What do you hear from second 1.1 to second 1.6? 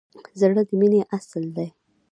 اصل